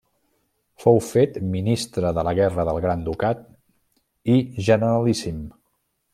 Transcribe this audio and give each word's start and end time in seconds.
Fou 0.85 0.95
fet 1.07 1.35
ministre 1.55 2.13
de 2.19 2.23
la 2.29 2.33
Guerra 2.39 2.65
del 2.71 2.79
Gran 2.87 3.05
ducat 3.11 3.45
i 4.37 4.39
Generalíssim. 4.71 5.47